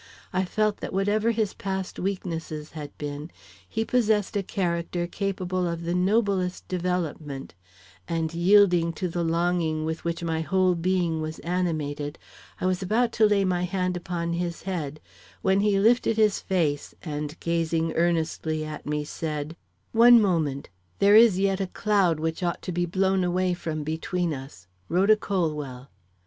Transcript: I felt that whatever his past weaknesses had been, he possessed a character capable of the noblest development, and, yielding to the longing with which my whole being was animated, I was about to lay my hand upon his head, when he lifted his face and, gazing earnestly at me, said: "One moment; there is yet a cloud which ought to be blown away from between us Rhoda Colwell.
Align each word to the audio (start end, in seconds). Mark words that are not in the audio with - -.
I 0.33 0.45
felt 0.45 0.77
that 0.77 0.93
whatever 0.93 1.29
his 1.29 1.53
past 1.53 1.99
weaknesses 1.99 2.71
had 2.71 2.97
been, 2.97 3.29
he 3.69 3.85
possessed 3.85 4.35
a 4.35 4.41
character 4.41 5.05
capable 5.05 5.67
of 5.67 5.83
the 5.83 5.93
noblest 5.93 6.67
development, 6.67 7.53
and, 8.07 8.33
yielding 8.33 8.93
to 8.93 9.07
the 9.07 9.23
longing 9.23 9.85
with 9.85 10.03
which 10.03 10.23
my 10.23 10.41
whole 10.41 10.73
being 10.73 11.21
was 11.21 11.37
animated, 11.41 12.17
I 12.59 12.65
was 12.65 12.81
about 12.81 13.11
to 13.11 13.27
lay 13.27 13.45
my 13.45 13.61
hand 13.65 13.95
upon 13.95 14.33
his 14.33 14.63
head, 14.63 14.99
when 15.43 15.59
he 15.59 15.79
lifted 15.79 16.17
his 16.17 16.39
face 16.39 16.95
and, 17.03 17.39
gazing 17.39 17.93
earnestly 17.93 18.65
at 18.65 18.87
me, 18.87 19.03
said: 19.03 19.55
"One 19.91 20.19
moment; 20.19 20.71
there 20.97 21.15
is 21.15 21.37
yet 21.37 21.61
a 21.61 21.67
cloud 21.67 22.19
which 22.19 22.41
ought 22.41 22.63
to 22.63 22.71
be 22.71 22.87
blown 22.87 23.23
away 23.23 23.53
from 23.53 23.83
between 23.83 24.33
us 24.33 24.65
Rhoda 24.89 25.15
Colwell. 25.15 25.91